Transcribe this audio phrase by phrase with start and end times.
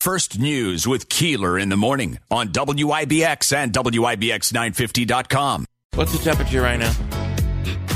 [0.00, 5.66] First News with Keeler in the morning on WIBX and WIBX950.com.
[5.94, 6.90] What's the temperature right now?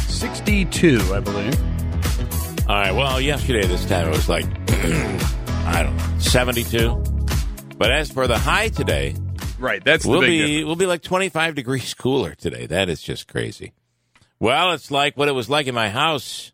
[0.09, 1.59] 62, I believe.
[2.69, 2.93] All right.
[2.93, 4.45] Well, yesterday this time it was like
[5.67, 7.03] I don't know, 72.
[7.79, 9.14] But as for the high today,
[9.59, 10.66] Right, that's the we'll big be difference.
[10.66, 12.66] we'll be like 25 degrees cooler today.
[12.66, 13.73] That is just crazy.
[14.39, 16.52] Well, it's like what it was like in my house.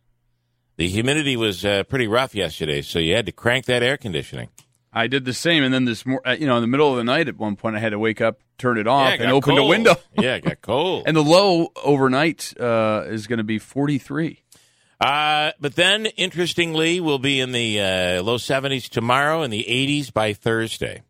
[0.77, 4.48] The humidity was uh, pretty rough yesterday, so you had to crank that air conditioning.
[4.93, 6.96] I did the same, and then this mor- uh, you know, in the middle of
[6.96, 9.20] the night at one point, I had to wake up, turn it off, Yeah, it
[9.20, 9.95] and open the window.
[10.19, 11.05] yeah, it got cold.
[11.06, 14.42] and the low overnight uh, is going to be 43.
[15.01, 20.12] Uh, but then, interestingly, we'll be in the uh, low 70s tomorrow and the 80s
[20.12, 21.02] by Thursday.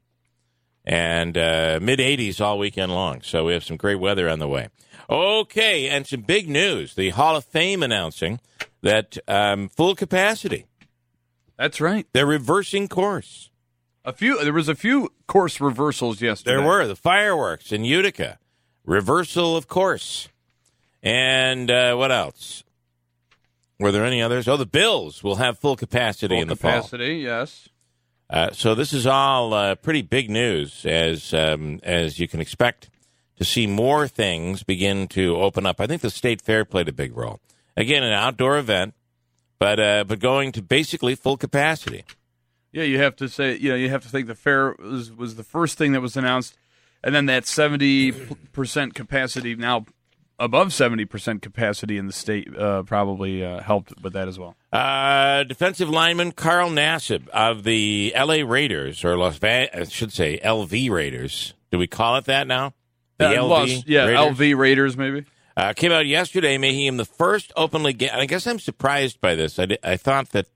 [0.84, 3.22] And uh, mid 80s all weekend long.
[3.22, 4.68] So we have some great weather on the way.
[5.08, 6.94] Okay, and some big news.
[6.94, 8.40] The Hall of Fame announcing
[8.82, 10.66] that um, full capacity.
[11.58, 12.06] That's right.
[12.12, 13.49] They're reversing course.
[14.04, 14.42] A few.
[14.42, 16.56] There was a few course reversals yesterday.
[16.56, 18.38] There were the fireworks in Utica,
[18.84, 20.28] reversal of course.
[21.02, 22.64] And uh, what else?
[23.78, 24.46] Were there any others?
[24.48, 26.72] Oh, the Bills will have full capacity Full in the fall.
[26.72, 27.16] capacity.
[27.16, 27.68] Yes.
[28.28, 32.88] Uh, so this is all uh, pretty big news, as um, as you can expect
[33.36, 35.80] to see more things begin to open up.
[35.80, 37.40] I think the state fair played a big role.
[37.76, 38.94] Again, an outdoor event,
[39.58, 42.04] but uh, but going to basically full capacity.
[42.72, 43.56] Yeah, you have to say.
[43.56, 46.16] You know, you have to think the fair was was the first thing that was
[46.16, 46.56] announced,
[47.02, 48.12] and then that 70
[48.52, 49.86] percent capacity now
[50.38, 54.56] above 70 percent capacity in the state uh, probably uh, helped with that as well.
[54.72, 58.42] Uh, defensive lineman Carl Nassib of the L.A.
[58.44, 61.54] Raiders, or Las Vegas, I should say LV Raiders.
[61.70, 62.74] Do we call it that now?
[63.18, 64.38] The Uh, LV lost- yeah, Raiders?
[64.38, 65.24] LV Raiders maybe.
[65.56, 68.08] Uh, came out yesterday, making him the first openly gay.
[68.08, 69.58] I guess I'm surprised by this.
[69.58, 70.46] I, I thought that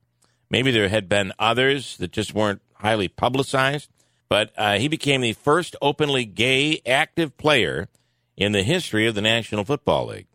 [0.55, 3.91] maybe there had been others that just weren't highly publicized,
[4.29, 7.89] but uh, he became the first openly gay active player
[8.37, 10.29] in the history of the National Football League.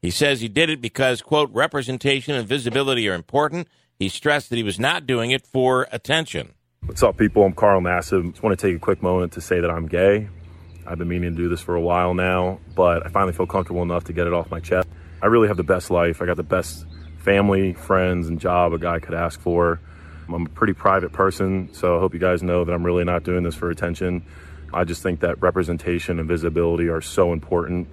[0.00, 3.66] He says he did it because, quote, representation and visibility are important.
[3.98, 6.52] He stressed that he was not doing it for attention.
[6.84, 7.42] What's up, people?
[7.42, 8.30] I'm Carl Nassib.
[8.30, 10.28] Just want to take a quick moment to say that I'm gay.
[10.86, 13.82] I've been meaning to do this for a while now, but I finally feel comfortable
[13.82, 14.86] enough to get it off my chest.
[15.20, 16.22] I really have the best life.
[16.22, 16.86] I got the best
[17.26, 19.80] family, friends, and job a guy could ask for.
[20.28, 23.24] I'm a pretty private person, so I hope you guys know that I'm really not
[23.24, 24.24] doing this for attention.
[24.72, 27.88] I just think that representation and visibility are so important.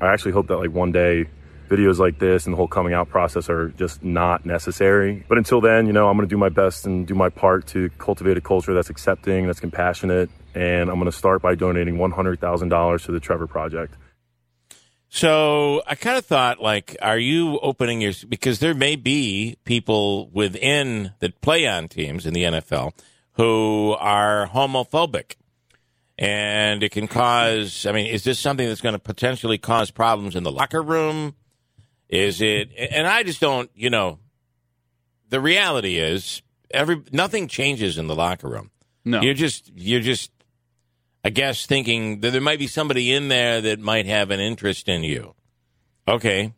[0.00, 1.26] I actually hope that like one day
[1.68, 5.24] videos like this and the whole coming out process are just not necessary.
[5.28, 7.68] But until then, you know, I'm going to do my best and do my part
[7.68, 11.98] to cultivate a culture that's accepting, that's compassionate, and I'm going to start by donating
[11.98, 13.94] $100,000 to the Trevor Project.
[15.14, 20.30] So I kind of thought, like, are you opening your because there may be people
[20.30, 22.94] within that play on teams in the NFL
[23.32, 25.36] who are homophobic,
[26.16, 27.84] and it can cause.
[27.84, 31.34] I mean, is this something that's going to potentially cause problems in the locker room?
[32.08, 32.70] Is it?
[32.74, 33.70] And I just don't.
[33.74, 34.18] You know,
[35.28, 36.40] the reality is
[36.70, 38.70] every nothing changes in the locker room.
[39.04, 39.20] No.
[39.20, 40.30] You're just you're just
[41.24, 44.88] I guess thinking that there might be somebody in there that might have an interest
[44.88, 45.34] in you.
[46.08, 46.52] Okay.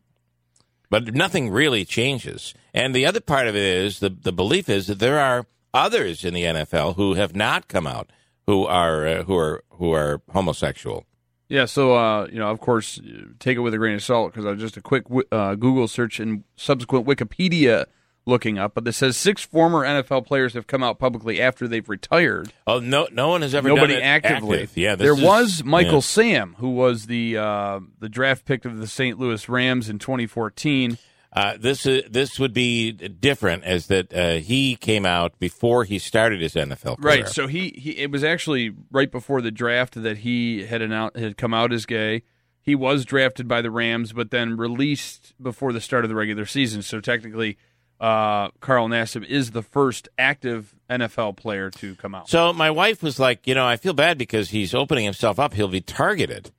[0.90, 2.54] But nothing really changes.
[2.72, 6.24] And the other part of it is the the belief is that there are others
[6.24, 8.10] in the NFL who have not come out
[8.46, 11.04] who are uh, who are who are homosexual.
[11.48, 13.00] Yeah, so uh, you know, of course,
[13.38, 16.20] take it with a grain of salt because I just a quick uh, Google search
[16.20, 17.86] and subsequent Wikipedia
[18.26, 21.88] looking up, but this says six former NFL players have come out publicly after they've
[21.88, 22.52] retired.
[22.66, 24.62] Oh no no one has ever Nobody actively.
[24.62, 24.76] active.
[24.76, 26.00] Yeah, there is- was Michael yeah.
[26.00, 29.18] Sam, who was the uh, the draft pick of the St.
[29.18, 30.98] Louis Rams in 2014.
[31.36, 35.98] Uh, this is this would be different as that uh, he came out before he
[35.98, 37.16] started his NFL career.
[37.22, 37.28] Right.
[37.28, 41.36] So he, he it was actually right before the draft that he had announced had
[41.36, 42.22] come out as gay.
[42.62, 46.46] He was drafted by the Rams, but then released before the start of the regular
[46.46, 46.82] season.
[46.82, 47.58] So technically,
[48.04, 52.28] uh, Carl Nassib is the first active NFL player to come out.
[52.28, 55.54] So my wife was like, you know, I feel bad because he's opening himself up.
[55.54, 56.52] He'll be targeted,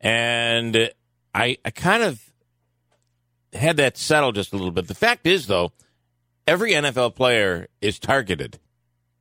[0.00, 0.90] and
[1.34, 2.32] I I kind of
[3.52, 4.88] had that settled just a little bit.
[4.88, 5.72] The fact is, though,
[6.46, 8.58] every NFL player is targeted,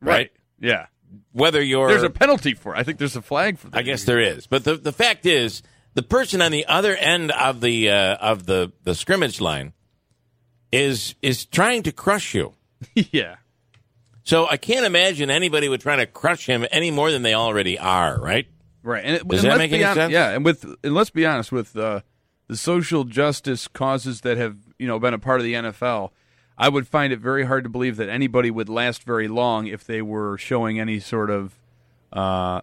[0.02, 0.32] right?
[0.62, 0.86] Yeah.
[1.34, 2.80] Whether you're There's a penalty for it.
[2.80, 3.78] I think there's a flag for that.
[3.78, 5.64] I guess there is, but the the fact is,
[5.96, 9.74] the person on the other end of the uh, of the the scrimmage line
[10.72, 12.54] is is trying to crush you.
[12.94, 13.38] yeah.
[14.24, 17.80] So I can't imagine anybody would try to crush him any more than they already
[17.80, 18.48] are, right?
[18.84, 19.04] Right.
[19.06, 20.12] And it, Does and that make any sense?
[20.12, 22.02] Yeah, and with and let's be honest with uh,
[22.48, 26.12] the social justice causes that have you know been a part of the NFL.
[26.58, 29.84] I would find it very hard to believe that anybody would last very long if
[29.86, 31.54] they were showing any sort of
[32.12, 32.62] uh,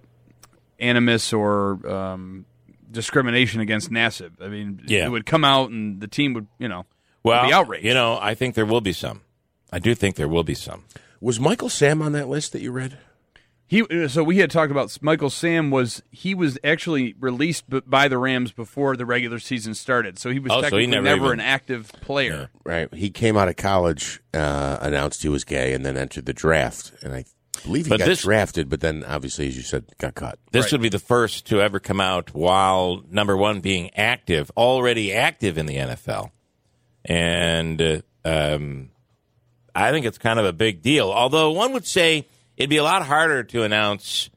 [0.81, 2.45] animus or um,
[2.91, 4.33] discrimination against Nassib.
[4.43, 5.07] I mean, Yeah.
[5.07, 6.87] it would come out and the team would, you know,
[7.25, 7.85] Well, be outraged.
[7.85, 9.23] you know, I think there will be some.
[9.73, 10.85] I do think there will be some.
[11.21, 12.99] Was Michael Sam on that list that you read?
[13.67, 18.19] He so we had talked about Michael Sam was he was actually released by the
[18.19, 21.26] Rams before the regular season started, so he was Oh, so he technically never never,
[21.29, 22.50] even- an active player.
[22.62, 22.93] Right.
[22.93, 26.93] He came out of college, uh, announced he was gay, and then entered the draft.
[27.03, 27.25] And I
[27.65, 30.38] believe he But got this- drafted, but then obviously, as you said, got cut.
[30.53, 30.73] This Right.
[30.73, 35.56] would be the first to ever come out while number one being active, already active
[35.56, 36.32] in the NFL,
[37.05, 38.91] and uh, um,
[39.75, 41.11] I think it's kind of a big deal.
[41.11, 44.31] Although one would say it'd be a lot harder to announce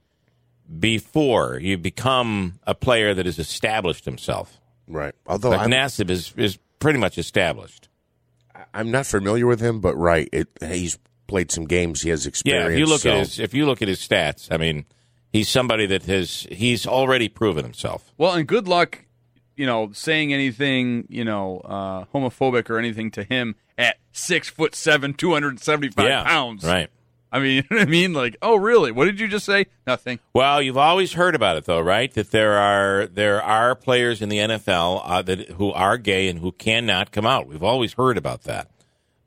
[0.79, 4.59] before you become a player that has established himself.
[4.87, 5.13] Right.
[5.25, 7.89] Although Like I'm, Nassib is is pretty much established.
[8.73, 10.97] I'm not familiar with him, but right, it, he's
[11.27, 12.01] played some games.
[12.01, 12.69] He has experience.
[12.69, 14.85] Yeah, if you look so- at his if you look at his stats, I mean,
[15.31, 18.11] he's somebody that has he's already proven himself.
[18.17, 19.05] Well, and good luck,
[19.57, 24.75] you know, saying anything, you know, uh, homophobic or anything to him at six foot
[24.75, 26.63] seven, two hundred and seventy five yeah, pounds.
[26.63, 26.89] right.
[27.31, 28.13] I mean, you know what I mean?
[28.13, 28.91] Like, oh, really?
[28.91, 29.65] What did you just say?
[29.85, 30.19] Nothing.
[30.33, 32.13] Well, you've always heard about it, though, right?
[32.13, 36.39] That there are there are players in the NFL uh, that who are gay and
[36.39, 37.47] who cannot come out.
[37.47, 38.69] We've always heard about that,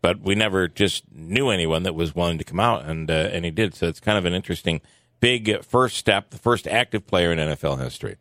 [0.01, 3.45] but we never just knew anyone that was willing to come out, and uh, and
[3.45, 3.75] he did.
[3.75, 4.81] So it's kind of an interesting,
[5.21, 8.17] big first step, the first active player in NFL history.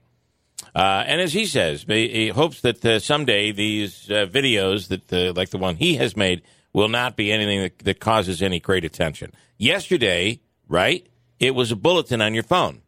[0.76, 5.50] Uh, and as he says, he hopes that uh, someday these uh, videos that like
[5.50, 6.42] the one he has made
[6.74, 9.32] will not be anything that, that causes any great attention.
[9.58, 11.08] Yesterday, right?
[11.40, 12.82] It was a bulletin on your phone.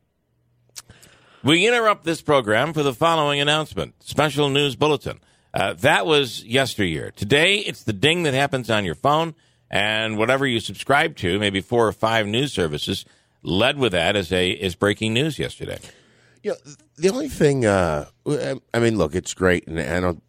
[1.44, 5.20] We interrupt this program for the following announcement special news bulletin.
[5.54, 7.12] Uh, that was yesteryear.
[7.12, 9.36] Today, it's the ding that happens on your phone,
[9.70, 13.06] and whatever you subscribe to, maybe four or five news services,
[13.44, 15.80] led with that as a is breaking news yesterday.
[16.44, 16.54] Yeah,
[16.98, 20.24] the only thing, uh, I mean, look, it's great, and I don't,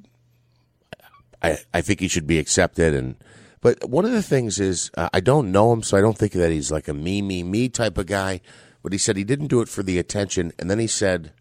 [1.42, 3.16] I, I think he should be accepted, and
[3.62, 6.32] but one of the things is uh, I don't know him, so I don't think
[6.32, 8.40] that he's like a me, me, me type of guy.
[8.82, 11.32] But he said he didn't do it for the attention, and then he said,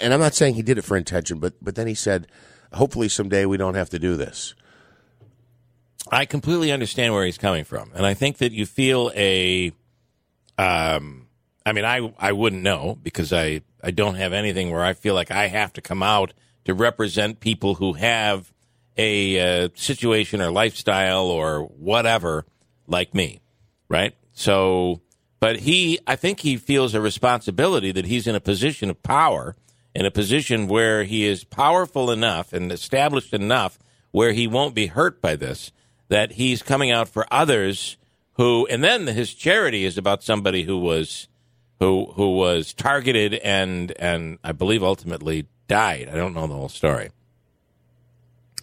[0.00, 2.26] and I'm not saying he did it for intention, but but then he said,
[2.72, 4.54] hopefully someday we don't have to do this.
[6.10, 9.72] I completely understand where he's coming from, and I think that you feel a.
[10.58, 11.21] Um,
[11.64, 15.14] I mean, I I wouldn't know because I I don't have anything where I feel
[15.14, 16.32] like I have to come out
[16.64, 18.52] to represent people who have
[18.96, 22.44] a uh, situation or lifestyle or whatever
[22.86, 23.40] like me,
[23.88, 24.14] right?
[24.32, 25.00] So,
[25.40, 29.56] but he, I think he feels a responsibility that he's in a position of power,
[29.94, 33.78] in a position where he is powerful enough and established enough
[34.10, 35.72] where he won't be hurt by this,
[36.08, 37.96] that he's coming out for others
[38.34, 41.28] who, and then his charity is about somebody who was,
[41.82, 46.08] who, who was targeted and, and I believe ultimately died.
[46.08, 47.10] I don't know the whole story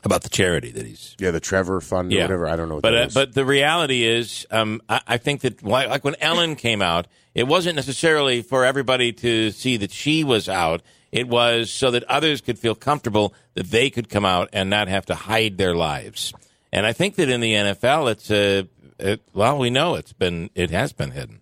[0.04, 2.48] about the charity that he's Yeah, the Trevor Fund or whatever.
[2.48, 3.14] I don't know what but that uh, is.
[3.14, 7.08] but the reality is, um, I, I think that like, like when Ellen came out,
[7.36, 10.82] it wasn't necessarily for everybody to see that she was out.
[11.12, 14.88] It was so that others could feel comfortable that they could come out and not
[14.88, 16.34] have to hide their lives.
[16.72, 20.50] And I think that in the NFL, it's a it, well, we know it's been
[20.56, 21.39] it has been hidden.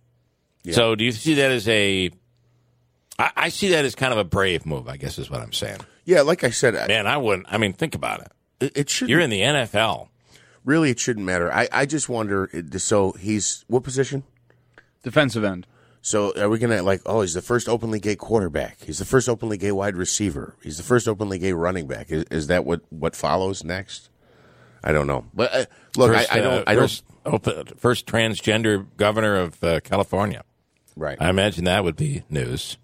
[0.74, 2.12] So do you see that as a?
[3.20, 4.88] I, I see that as kind of a brave move.
[4.88, 5.80] I guess is what I'm saying.
[6.06, 7.48] yeah, like I said, I- Man, I wouldn't.
[7.52, 8.32] I mean, think about it.
[8.60, 10.10] it, it should You're in the NFL.
[10.66, 11.52] really it shouldn't matter.
[11.54, 12.50] I, I just wonder.
[12.78, 14.24] So he's what position?
[15.04, 15.68] Defensive end.
[16.02, 17.02] So are we gonna like?
[17.06, 18.78] Oh, he's the first openly gay quarterback.
[18.82, 20.56] He's the first openly gay wide receiver.
[20.64, 22.12] He's the first openly gay running back.
[22.12, 24.10] Is, is that what what follows next?
[24.84, 25.26] I don't know.
[25.34, 25.66] But uh,
[25.98, 26.54] look, First, I, I don't.
[26.60, 26.84] uh, I don't.
[26.84, 30.44] first, open, first transgender governor of uh, California.
[30.98, 31.18] Right.
[31.22, 32.78] I imagine that would be news.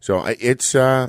[0.00, 0.74] so I, it's.
[0.74, 1.08] uh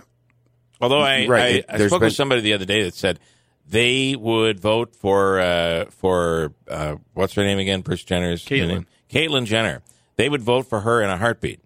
[0.82, 3.20] Although I, Right, I, it- I spoke been- with somebody the other day that said
[3.68, 7.82] they would vote for uh, for uh, what's her name again?
[7.82, 8.68] Bruce Jenner's Caitlyn.
[8.68, 8.88] name?
[9.12, 9.82] Caitlyn Jenner.
[10.16, 11.60] They would vote for her in a heartbeat.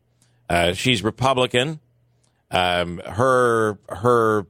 [0.49, 1.79] Uh, she's Republican.
[2.51, 4.45] Um, her her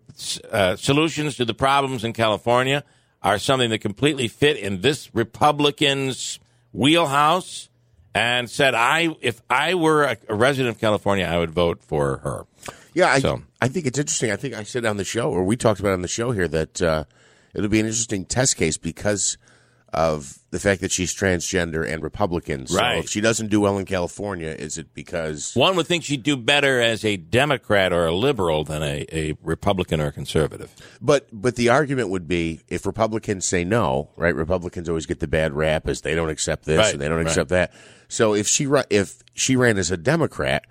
[0.51, 2.83] uh, solutions to the problems in California
[3.21, 6.39] are something that completely fit in this Republican's
[6.71, 7.69] wheelhouse.
[8.15, 12.17] And said, "I if I were a, a resident of California, I would vote for
[12.17, 12.45] her."
[12.93, 14.31] Yeah, I, So- I think it's interesting.
[14.31, 16.47] I think I said on the show, or we talked about on the show here,
[16.47, 17.05] that uh,
[17.55, 19.37] it'll be an interesting test case because
[19.91, 22.65] of the fact that she's transgender and Republican.
[22.65, 22.97] So Right.
[23.03, 26.35] if she doesn't do well in California, is it because One would think she'd do
[26.35, 30.71] better as a Democrat or a liberal than a, a Republican or a conservative.
[31.01, 34.33] But but the argument would be if Republicans say no, right?
[34.35, 37.17] Republicans always get the bad rap as they don't accept this Right, and they don't
[37.17, 37.27] right.
[37.27, 37.71] accept that.
[38.13, 40.65] So if she if she ran as a Democrat,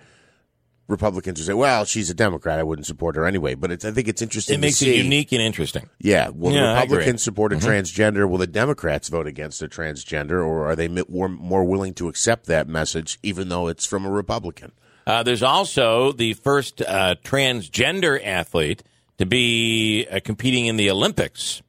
[0.87, 2.61] Republicans would say, "Well, she's a Democrat.
[2.61, 4.55] I wouldn't support her anyway." But it's, I think it's interesting.
[4.55, 4.95] It makes to see.
[4.95, 5.89] it unique and interesting.
[5.99, 6.29] Yeah.
[6.29, 6.77] Will Yeah, the I agree.
[6.77, 6.93] Mm-hmm.
[6.93, 8.29] Republicans support a transgender?
[8.29, 12.47] Will the Democrats vote against a transgender, or are they more, more willing to accept
[12.47, 14.71] that message, even though it's from a Republican?
[15.05, 18.85] Uh, there's also the first uh, transgender athlete
[19.19, 21.61] to be uh, competing in the Olympics.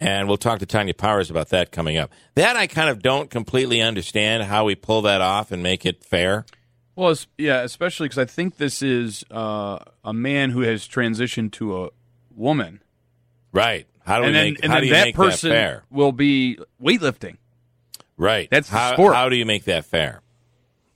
[0.00, 2.10] And we'll talk to Tanya Powers about that coming up.
[2.34, 6.02] That I kind of don't completely understand how we pull that off and make it
[6.02, 6.46] fair.
[6.96, 11.52] Well, es- yeah, especially because I think this is uh, a man who has transitioned
[11.52, 11.88] to a
[12.34, 12.82] woman,
[13.52, 13.86] Right.
[14.06, 15.54] How do and we then make, and how then do you that make person that
[15.54, 15.82] fair?
[15.90, 17.36] will be weightlifting.
[18.16, 18.48] Right.
[18.50, 19.14] That's the how, sport.
[19.14, 20.22] How do you make that fair?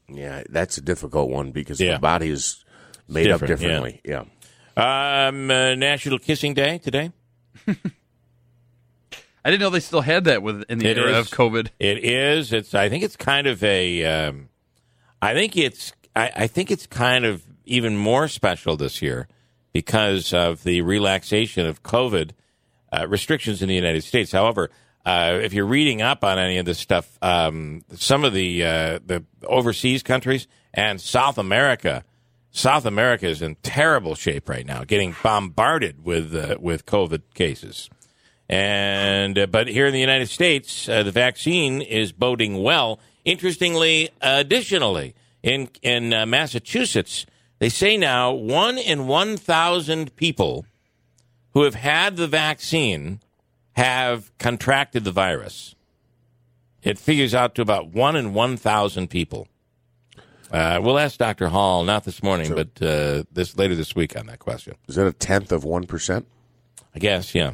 [0.08, 1.94] Yeah, that's a difficult one because Yeah.
[1.94, 2.64] the body is
[3.08, 3.68] made up different, yeah.
[3.68, 4.00] differently.
[4.76, 5.26] Yeah.
[5.28, 7.12] Um, uh, National Kissing Day today.
[9.44, 11.26] I didn't know they still had that with in the It era is.
[11.26, 11.68] of COVID.
[11.78, 12.52] It is.
[12.52, 12.74] It's.
[12.74, 14.04] I think it's kind of a.
[14.04, 14.48] Um,
[15.20, 15.92] I think it's.
[16.16, 19.28] I, I think it's kind of even more special this year
[19.72, 22.30] because of the relaxation of COVID
[22.92, 24.32] uh, restrictions in the United States.
[24.32, 24.70] However,
[25.04, 28.98] uh, if you're reading up on any of this stuff, um, some of the uh,
[29.04, 32.04] the overseas countries and South America,
[32.50, 37.90] South America is in terrible shape right now, getting bombarded with uh, with COVID cases.
[38.48, 43.00] And uh, but here in the United States, uh, the vaccine is boding well.
[43.24, 47.24] Interestingly, additionally, in in uh, Massachusetts,
[47.58, 50.66] they say now one in one thousand people
[51.52, 53.20] who have had the vaccine
[53.72, 55.74] have contracted the virus.
[56.82, 59.48] It figures out to about one in one thousand people.
[60.50, 61.48] Uh, we'll ask Dr.
[61.48, 64.74] Hall, not this morning, but uh, this later this week on that question.
[64.86, 66.26] Is that a tenth of one percent?
[66.94, 67.52] I guess, yeah.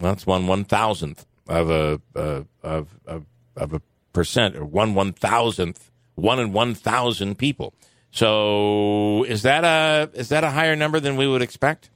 [0.00, 3.26] Well, it's one one thousandth of a uh, of, of
[3.56, 7.74] of a percent, or one one thousandth, one in one thousand people.
[8.10, 11.90] So is that a is that a higher number than we would expect?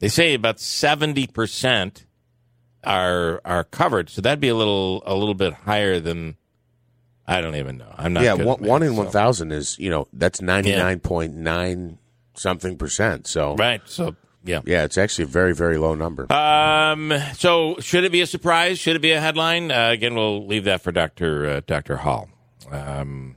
[0.00, 2.06] They say about seventy percent
[2.84, 6.36] are are covered, so that'd be a little a little bit higher than.
[7.26, 7.94] I don't even know.
[7.96, 8.24] I'm not.
[8.24, 11.34] Yeah, good one, one in so- one thousand is you know that's ninety nine point
[11.34, 11.98] nine
[12.34, 13.26] something percent.
[13.26, 13.82] So Right.
[13.84, 14.60] So yeah.
[14.64, 16.30] yeah, it's actually a very very low number.
[16.32, 17.12] Um.
[17.34, 18.78] So, should it be a surprise?
[18.78, 19.70] Should it be a headline?
[19.70, 22.28] Uh, again, we'll leave that for Doctor uh, Doctor Hall.
[22.70, 23.36] Um.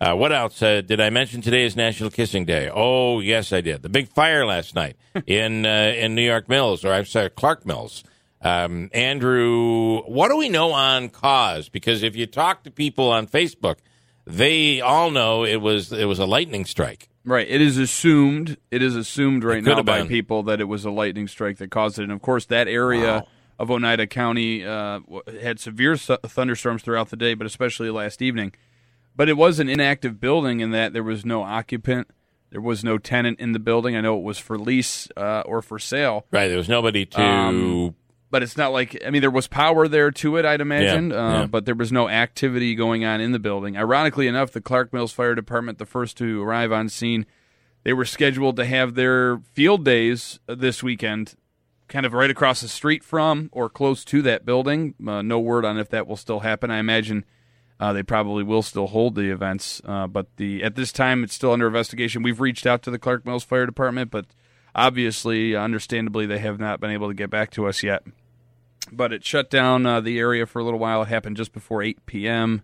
[0.00, 1.40] Uh, what else uh, did I mention?
[1.40, 2.68] Today is National Kissing Day.
[2.70, 3.80] Oh, yes, I did.
[3.80, 7.64] The big fire last night in uh, in New York Mills, or I'm sorry, Clark
[7.64, 8.04] Mills.
[8.42, 11.70] Um, Andrew, what do we know on cause?
[11.70, 13.76] Because if you talk to people on Facebook,
[14.26, 17.08] they all know it was it was a lightning strike.
[17.24, 17.46] Right.
[17.48, 18.58] It is assumed.
[18.70, 20.08] It is assumed right now by been.
[20.08, 22.02] people that it was a lightning strike that caused it.
[22.04, 23.24] And of course, that area
[23.58, 25.00] of Oneida County uh,
[25.40, 28.52] had severe su- thunderstorms throughout the day, but especially last evening.
[29.16, 32.08] But it was an inactive building in that there was no occupant,
[32.50, 33.96] there was no tenant in the building.
[33.96, 36.48] I know it was for lease uh, or for sale, Right.
[36.48, 37.22] There was nobody to.
[37.22, 37.94] Um,
[38.34, 41.16] but it's not like I mean there was power there to it, I'd imagine, Yeah,
[41.16, 41.46] uh, yeah.
[41.46, 43.76] but there was no activity going on in the building.
[43.76, 47.26] Ironically enough, the Clark Mills Fire Department, the first to arrive on scene,
[47.84, 51.36] they were scheduled to have their field days this weekend,
[51.86, 54.96] kind of right across the street from or close to that building.
[55.06, 56.72] Uh, no word on if that will still happen.
[56.72, 57.24] I imagine
[57.78, 61.34] uh, they probably will still hold the events, uh, but the at this time it's
[61.34, 62.24] still under investigation.
[62.24, 64.26] We've reached out to the Clark Mills Fire Department, but
[64.74, 68.02] obviously, understandably, they have not been able to get back to us yet
[68.92, 71.02] but it shut down uh, the area for a little while.
[71.02, 72.62] It happened just before 8 p.m.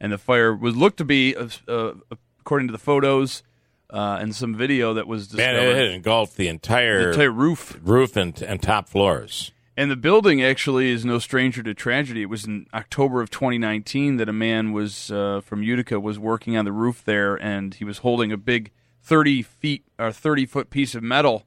[0.00, 1.94] And the fire was looked to be, uh, uh,
[2.40, 3.42] according to the photos
[3.90, 7.30] uh, and some video that was Man, discovered, it had engulfed the entire, the entire
[7.30, 7.78] roof.
[7.82, 9.52] roof and, and top floors.
[9.76, 12.22] And the building actually is no stranger to tragedy.
[12.22, 16.56] It was in October of 2019 that a man was uh, from Utica was working
[16.56, 18.70] on the roof there, and he was holding a big
[19.02, 21.46] 30 feet or 30 foot piece of metal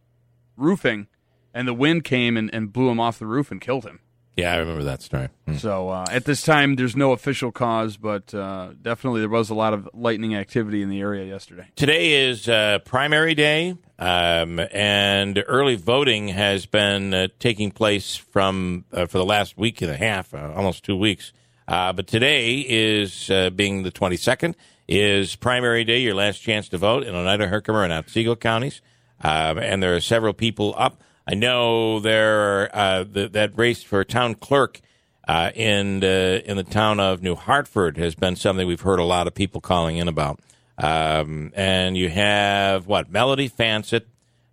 [0.57, 1.07] roofing,
[1.55, 4.01] and the wind came and, and blew him off the roof and killed him.
[4.35, 5.29] Yeah, I remember that story.
[5.47, 5.55] Hmm.
[5.55, 9.55] So uh, at this time, there's no official cause, but uh, definitely there was a
[9.55, 11.67] lot of lightning activity in the area yesterday.
[11.77, 18.83] Today is uh, primary day, um, and early voting has been uh, taking place from
[18.91, 21.31] uh, for the last week and a half, uh, almost two weeks.
[21.65, 24.53] Uh, but today is uh, being the 22nd
[24.87, 28.81] is primary day, your last chance to vote in Oneida, Herkimer, and Otsego counties.
[29.21, 31.01] Um, and there are several people up.
[31.27, 34.81] I know there uh, the, that race for town clerk
[35.27, 39.03] uh, in uh, in the town of New Hartford has been something we've heard a
[39.03, 40.39] lot of people calling in about.
[40.77, 44.03] Um, and you have what Melody Fancett,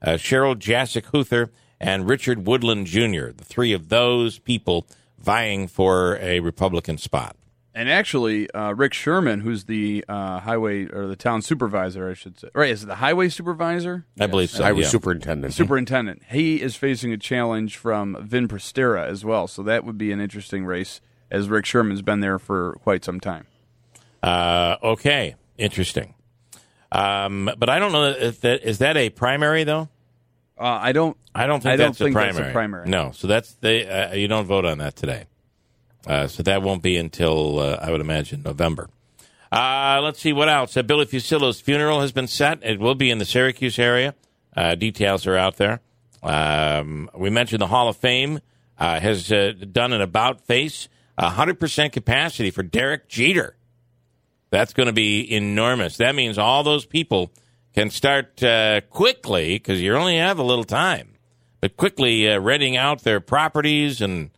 [0.00, 1.50] uh, Cheryl Jasic Huther,
[1.80, 3.32] and Richard Woodland Jr.
[3.32, 4.86] The three of those people
[5.18, 7.36] vying for a Republican spot.
[7.74, 12.38] And actually, uh, Rick Sherman, who's the uh, highway or the town supervisor, I should
[12.38, 12.70] say, right?
[12.70, 14.04] Is it the highway supervisor?
[14.20, 14.62] I believe so.
[14.62, 14.90] I was yeah.
[14.90, 15.54] superintendent.
[15.54, 16.22] Superintendent.
[16.28, 20.20] He is facing a challenge from Vin Prestera as well, so that would be an
[20.20, 21.00] interesting race,
[21.30, 23.46] as Rick Sherman's been there for quite some time.
[24.22, 26.14] Uh, okay, interesting.
[26.92, 29.88] Um, but I don't know if that is that a primary though.
[30.58, 31.16] Uh, I don't.
[31.34, 32.52] I don't think I don't that's, think a that's a primary.
[32.52, 32.88] primary.
[32.88, 33.88] No, so that's they.
[33.88, 35.24] Uh, you don't vote on that today.
[36.06, 38.88] Uh, so that won't be until uh, I would imagine November.
[39.50, 40.76] Uh, let's see what else.
[40.76, 42.58] Uh, Billy Fuccillo's funeral has been set.
[42.62, 44.14] It will be in the Syracuse area.
[44.56, 45.80] Uh, details are out there.
[46.22, 48.40] Um, we mentioned the Hall of Fame
[48.78, 53.54] uh, has uh, done an about face, hundred percent capacity for Derek Jeter.
[54.50, 55.98] That's going to be enormous.
[55.98, 57.30] That means all those people
[57.74, 58.42] can start
[58.90, 61.14] quickly because you only have a little time,
[61.60, 64.30] but quickly renting out their properties and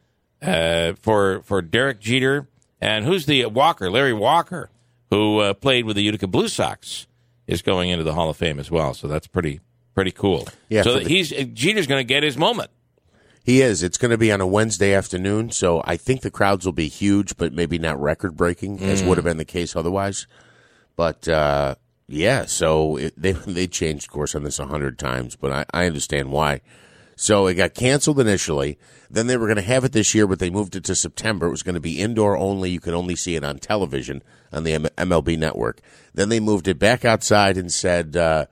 [0.45, 2.47] uh, for for Derek Jeter
[2.81, 4.71] and who's the Walker, Larry Walker,
[5.11, 7.07] who uh, played with the Utica Blue Sox,
[7.47, 8.95] is going into the Hall of Fame as well.
[8.95, 9.61] So that's pretty
[9.95, 10.49] pretty cool.
[10.69, 12.71] Yeah, so the- he's Jeter's going to get his moment.
[13.45, 13.83] He is.
[13.83, 16.89] It's going to be on a Wednesday afternoon, so I think the crowds will be
[16.89, 20.27] huge, but maybe not record breaking as would have been the case otherwise.
[20.97, 21.75] But uh,
[22.09, 25.87] yeah, so it, they they changed course on this a hundred times, but I, I
[25.87, 26.63] understand why.
[27.17, 28.79] So it got canceled initially.
[29.11, 31.47] Then they were going to have it this year, but they moved it to September.
[31.47, 32.71] It was going to be indoor only.
[32.71, 35.81] You could only see it on television on the MLB network.
[36.15, 38.17] Then they moved it back outside and said.
[38.17, 38.47] Uh,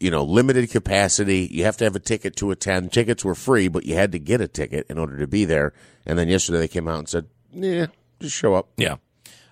[0.00, 1.48] you know, limited capacity.
[1.50, 2.92] You have to have a ticket to attend.
[2.92, 5.72] Tickets were free, but you had to get a ticket in order to be there.
[6.06, 7.86] And then yesterday they came out and said, "Yeah,
[8.20, 8.96] just show up." Yeah.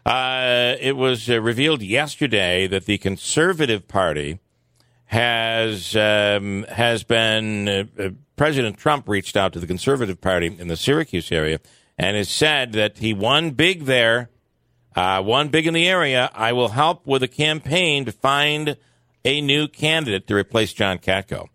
[0.04, 4.38] Uh, it was uh, revealed yesterday that the Conservative Party
[5.06, 10.68] has um, has been uh, uh, President Trump reached out to the Conservative Party in
[10.68, 11.60] the Syracuse area
[11.96, 14.30] and has said that he won big there,
[14.94, 16.30] uh, won big in the area.
[16.34, 18.76] I will help with a campaign to find
[19.24, 21.48] a new candidate to replace John Katko.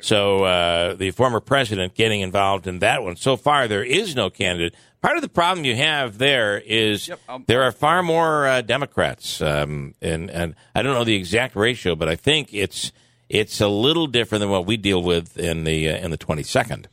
[0.00, 3.16] So uh, the former president getting involved in that one.
[3.16, 4.74] So far, there is no candidate.
[5.02, 8.60] Part of the problem you have there is Yep, I'll- there are far more uh,
[8.60, 12.92] Democrats, um, and and I don't know the exact ratio, but I think it's
[13.28, 16.42] it's a little different than what we deal with in the uh, in the twenty
[16.42, 16.88] second.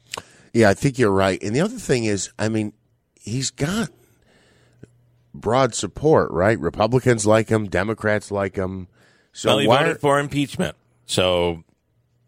[0.54, 1.42] Yeah, I think you're right.
[1.44, 2.72] And the other thing is, I mean,
[3.20, 3.90] he's got
[5.34, 6.58] broad support, right?
[6.60, 8.88] Republicans like him, Democrats like him.
[9.34, 9.84] So Well, he why?
[9.84, 11.64] voted for impeachment, so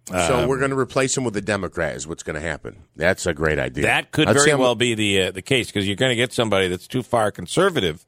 [0.10, 1.96] so we're going to replace him with a Democrat.
[1.96, 2.84] Is what's going to happen?
[2.96, 3.84] That's a great idea.
[3.84, 6.68] that could very well be the uh, the case because you're going to get somebody
[6.68, 8.06] that's too far conservative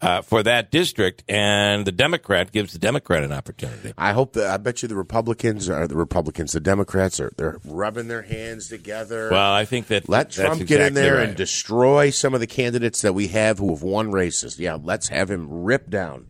[0.00, 3.92] uh, for that district, and the Democrat gives the Democrat an opportunity.
[3.96, 7.58] I hope that I bet you the Republicans are the Republicans, the Democrats are they're
[7.64, 9.30] rubbing their hands together.
[9.30, 11.28] Well, I think that Let that's Trump get in there right.
[11.28, 14.58] and destroy some of the candidates that we have who have won races.
[14.58, 16.28] Yeah, let's have him rip down.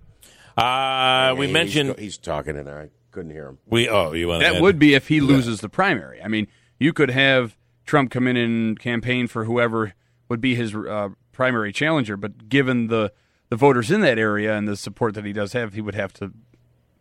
[0.56, 2.56] Uh, we He's mentioned go- he's, talking.
[2.68, 3.58] I couldn't hear him.
[3.66, 3.88] we.
[3.88, 6.20] Oh, you want That would be if he loses the primary.
[6.22, 6.48] I mean,
[6.78, 9.94] you could have Trump come in and campaign for whoever
[10.28, 13.12] would be his uh, primary challenger, but given the
[13.48, 16.12] the voters in that area and the support that he does have, he would have
[16.14, 16.32] to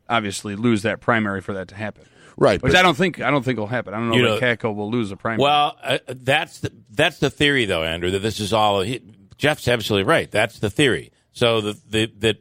[0.10, 2.06] obviously lose that primary for that to happen.
[2.36, 3.94] Right, Which but- I don't think I don't think will happen.
[3.94, 5.44] I don't know You that know- will lose a primary.
[5.44, 8.12] Well, uh, that's the that's the theory, though, Andrew.
[8.12, 8.82] That this is all.
[8.82, 9.02] He,
[9.38, 10.30] Jeff's absolutely right.
[10.30, 11.12] That's the theory.
[11.32, 12.38] So the, the that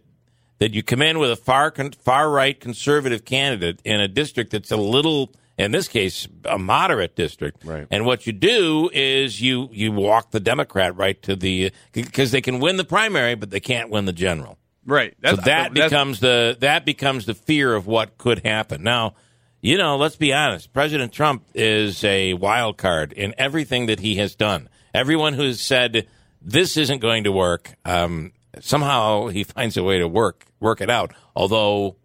[0.62, 4.52] that you come in with a far con, far right conservative candidate in a district
[4.52, 7.64] that's a little, in this case, a moderate district.
[7.64, 7.84] Right.
[7.90, 12.40] And what you do is you you walk the Democrat right to the because they
[12.40, 14.56] can win the primary, but they can't win the general.
[14.86, 15.14] right.
[15.24, 18.84] So that that's- becomes the that becomes the fear of what could happen.
[18.84, 19.14] Now,
[19.60, 20.72] you know, let's be honest.
[20.72, 24.68] President Trump is a wild card in everything that he has done.
[24.94, 26.06] Everyone who has said
[26.40, 30.90] this isn't going to work, um, somehow he finds a way to work work it
[30.90, 31.12] out.
[31.34, 31.96] Although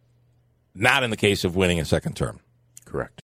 [0.74, 2.40] not in the case of winning a second term.
[2.86, 3.14] Correct.